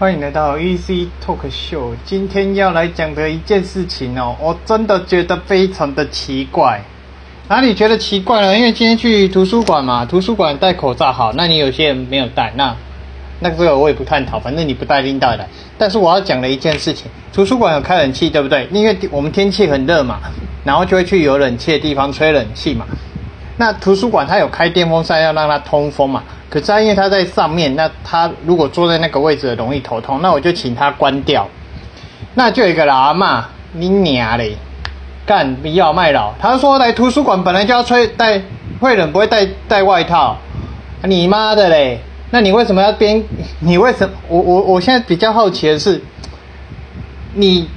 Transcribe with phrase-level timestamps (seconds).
[0.00, 1.90] 欢迎来到 Easy Talk Show。
[2.04, 6.80] 今天要来讲的一件事情哦，我真的觉得非常的奇怪。
[7.48, 8.56] 哪里觉得奇怪呢？
[8.56, 12.76] 因为今天去图书馆嘛，图书馆戴口罩好，那你有些人没有戴，那
[13.40, 15.48] 那这个我也不探讨，反正你不戴拎带来。
[15.76, 18.68] 但是我要讲的一件事情，图书馆有开冷气，对不对？
[18.70, 20.20] 因为我们天气很热嘛，
[20.62, 22.86] 然后就会去有冷气的地方吹冷气嘛。
[23.56, 26.22] 那图书馆它有开电风扇，要让它通风嘛。
[26.50, 31.46] 可是因为他在上面，那他如果坐在那个位置容易头痛，那我就请他关掉。
[32.34, 34.56] 那就有一个老阿妈，你娘嘞！
[35.26, 38.40] 干不要卖老，他说来图书馆本来就要吹带
[38.80, 40.38] 会冷，不会带带外套。
[41.02, 42.00] 你妈的嘞！
[42.30, 43.22] 那你为什么要边？
[43.60, 44.14] 你为什么？
[44.28, 46.00] 我我我现在比较好奇的是，
[47.34, 47.68] 你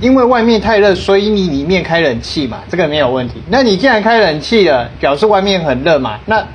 [0.00, 2.58] 因为外面太热，所以你里面开冷气嘛？
[2.68, 3.42] 这个没有问题。
[3.48, 6.18] 那你既然开冷气了，表示外面很热嘛？
[6.26, 6.46] 那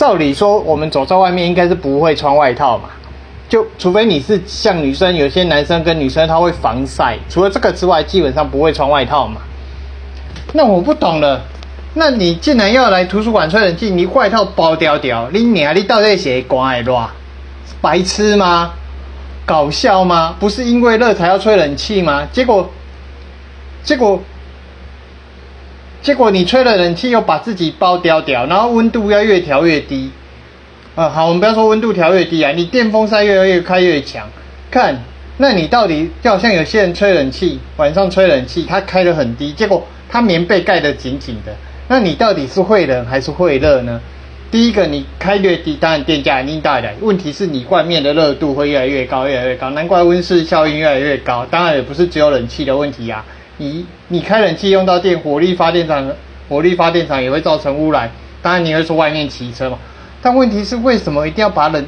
[0.00, 2.88] 照理说，我们走在外面应该是不会穿外套嘛？
[3.50, 9.42] 就除非你是像女生，有些男生跟女生他会防晒，除了这个之外，基本上不会穿外套嘛。
[10.54, 11.42] 那我不懂了，
[11.92, 17.06] 那你既然要来图书馆吹冷气，你外套包掉掉，你娘，你到底写关爱乱？
[17.82, 18.70] 白痴吗？
[19.44, 20.34] 搞笑吗？
[20.40, 22.26] 不是因为热才要吹冷气吗？
[22.32, 22.70] 结果，
[23.82, 24.18] 结果，
[26.02, 30.10] 结果你吹了冷气又把自己包掉掉，然后温度要越调越低。
[30.94, 34.28] 啊，好，我们不要说温度调越低啊，你电风扇越来越开越强，
[34.70, 35.02] 看，
[35.36, 39.86] 那你到底就好像有些人吹冷气，晚上吹冷气，他开得很低，结果。
[40.12, 41.54] 它棉被盖得紧紧的，
[41.86, 44.00] 那你到底是会冷还是会热呢？
[44.50, 46.92] 第一个，你开越低，当然电价一定大的。
[47.00, 51.46] 问题是你外面的热度会越来越高，越来越高，难怪温室效应越来越高。
[51.48, 53.24] 当然也不是只有冷气的问题啊，
[53.60, 56.10] 你你开冷气用到电，火力发电厂，
[56.48, 58.10] 火力发电厂也会造成污染。
[58.40, 59.78] 当然你会说外面骑车嘛，
[60.22, 61.86] 但问题是为什么一定要把冷？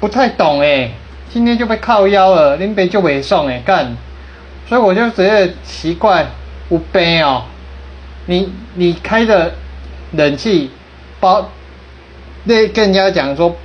[0.00, 0.90] 不太懂哎，
[1.32, 3.96] 今天就被靠腰了，林北就没送哎干，
[4.68, 6.26] 所以我就觉得奇怪。
[6.68, 7.42] 不悲哦，
[8.26, 9.52] 你你开的
[10.12, 10.70] 冷气
[11.18, 11.50] 包，
[12.44, 13.56] 那跟人家讲说，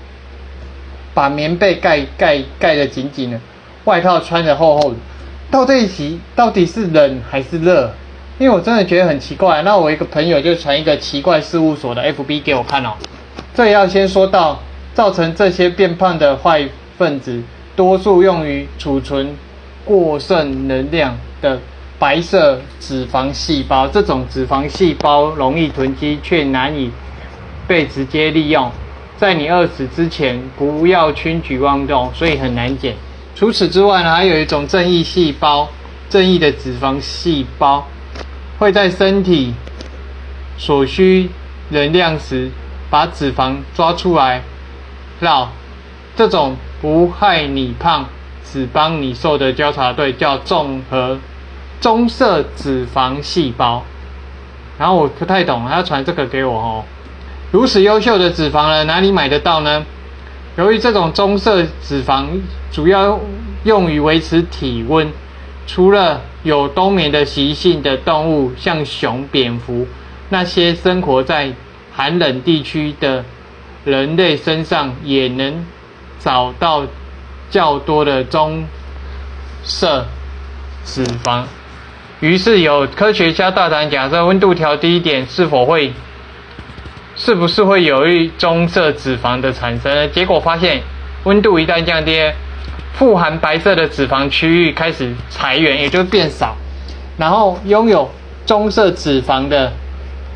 [1.14, 3.40] 把棉被盖盖盖的紧紧的，
[3.84, 4.98] 外套穿的厚厚的，
[5.52, 7.92] 到这一集到底是冷还是热？
[8.38, 9.62] 因为我真的觉得很奇怪。
[9.62, 12.94] 那我一个朋友就传一个奇怪事务所的 FB 给我看哦。
[13.54, 14.60] 这要先说到，
[14.94, 16.68] 造成这些变胖的坏
[16.98, 17.42] 分子，
[17.76, 19.36] 多数用于储存
[19.86, 21.60] 过剩能量的。
[21.98, 26.92] 白色脂肪细胞，这种脂肪细胞容易囤积，却难以
[27.66, 28.70] 被直接利用。
[29.16, 32.94] 在你饿死之前，不要轻举妄动，所以很难减。
[33.36, 35.68] 除此之外呢，还有一种正义细胞，
[36.10, 37.86] 正义的脂肪细胞
[38.58, 39.54] 会在身体
[40.58, 41.30] 所需
[41.70, 42.50] 能量时，
[42.90, 44.42] 把脂肪抓出来
[45.20, 45.50] 绕。
[46.16, 48.06] 这种不害你胖，
[48.50, 51.20] 只帮你瘦的交叉队叫综合。
[51.82, 53.84] 棕色脂肪细胞，
[54.80, 56.84] 然后我不太懂，他要传这个给我哦。
[57.52, 59.86] 如此优秀的脂肪呢，哪里买得到呢？
[60.58, 62.28] 由于这种棕色脂肪
[62.72, 63.20] 主要
[63.66, 65.12] 用于维持体温，
[65.68, 69.86] 除了有冬眠的习性的动物，像熊、蝙蝠，
[70.30, 71.52] 那些生活在
[71.94, 73.26] 寒冷地区的
[73.84, 75.66] 人类身上，也能
[76.20, 76.86] 找到
[77.50, 78.66] 较多的棕
[79.64, 80.06] 色
[80.86, 81.44] 脂肪。
[82.22, 85.92] 于是有科学家大胆假设，温度调低一点，是否会，
[87.16, 90.12] 是不是会有一棕色脂肪的产生？
[90.12, 90.82] 结果发现，
[91.24, 92.20] 温度一旦降低，
[92.94, 96.56] 富含白色的脂肪区域开始裁员，也就变少，
[97.18, 98.10] 然后拥有
[98.46, 99.72] 棕色脂肪的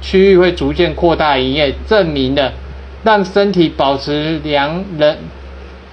[0.02, 2.54] 区域会逐渐扩大营业，证明了
[3.04, 5.18] 让身体保持凉冷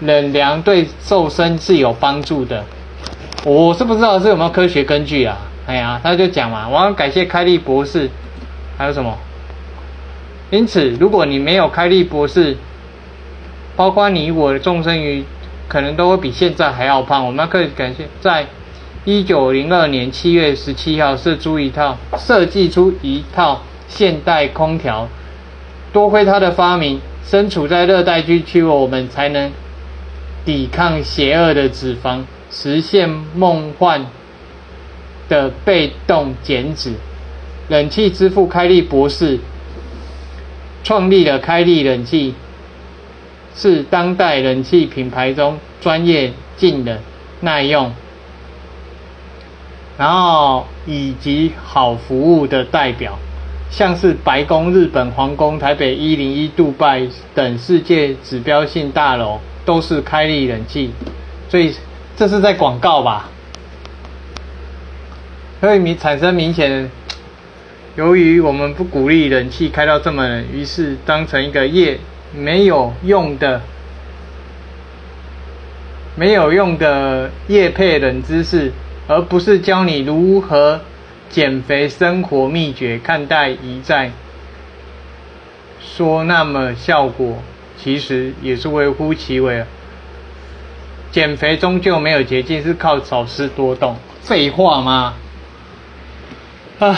[0.01, 2.65] 冷凉对瘦身是有帮助的。
[3.45, 5.37] 我是不知道这有没有科学根据啊？
[5.67, 8.09] 哎呀，他就讲嘛，我要感谢凯利博士，
[8.79, 9.17] 还有什么？
[10.51, 12.57] 因此，如果你没有开利博士，
[13.75, 15.25] 包括你我的众生鱼，
[15.69, 17.27] 可能都会比现在还要胖。
[17.27, 18.47] 我们可以感谢，在
[19.04, 25.09] 一九零二年七月十七号设出一套设计出一套现代空调，
[25.93, 29.51] 多亏他的发明，身处在热带地区，我们才能
[30.45, 34.07] 抵抗邪恶的脂肪，实现梦幻。
[35.28, 36.93] 的被动减脂，
[37.66, 39.41] 冷气之父开利博士
[40.86, 42.33] 创立了开利冷气，
[43.56, 47.00] 是当代冷气品牌中专业、近的、
[47.41, 47.92] 耐用，
[49.98, 53.18] 然后以及好服务的代表，
[53.68, 57.03] 像是白宫、日本皇宫、台北一零一、杜拜
[57.34, 60.92] 等世界指标性大楼，都是开利冷气
[61.48, 61.74] 所以
[62.16, 63.28] 这是在广告吧？
[65.60, 66.88] 会明产生明显，
[67.97, 71.98] 由于我们不鼓励冷气开到这么冷，于是当成一个业
[72.34, 73.63] 没有用的、
[76.15, 78.71] 没有用的业配冷知识，
[79.09, 80.83] 而不是教你如何
[81.31, 83.01] 减肥生活秘诀。
[83.03, 84.10] 看待一再
[85.81, 87.39] 说那么效果，
[87.78, 89.65] 其实也是微乎其微。
[91.10, 93.97] 减肥终究没有捷径，是靠少吃多动。
[94.21, 95.15] 废话吗？
[96.78, 96.95] 啊，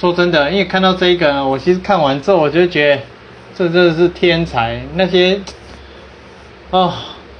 [0.00, 3.02] 说真的，因为看到这个，我其实看完之后，我就觉得
[3.54, 4.80] 这真的是天才。
[4.94, 5.38] 那些
[6.70, 6.90] 哦，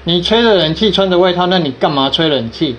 [0.05, 2.77] 你吹着冷气，穿着外套，那你干嘛吹冷气？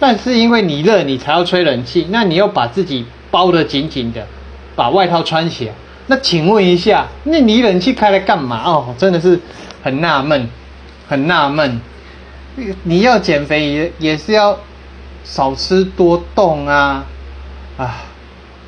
[0.00, 2.08] 但是因为你热，你才要吹冷气。
[2.10, 4.26] 那你又把自己包得紧紧的，
[4.74, 5.74] 把外套穿起来。
[6.08, 8.64] 那请问一下，那你冷气开来干嘛？
[8.64, 9.38] 哦，真的是
[9.80, 10.48] 很纳闷，
[11.06, 11.80] 很纳闷。
[12.82, 14.58] 你要减肥也也是要
[15.22, 17.06] 少吃多动啊，
[17.76, 18.02] 啊。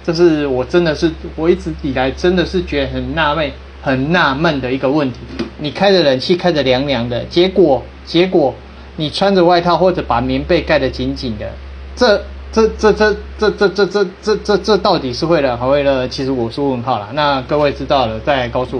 [0.05, 3.50] 这是我真的是我一直以来真的是觉得很纳闷、
[3.82, 5.19] 很纳闷的一个问题。
[5.58, 8.55] 你开着冷气，开着凉凉的，结果结果
[8.97, 11.47] 你穿着外套或者把棉被盖得紧紧的，
[11.94, 16.08] 这这这这这这这这这这这到底是为了还为了？
[16.08, 17.08] 其实我是问号了。
[17.12, 18.79] 那各位知道了再告诉我。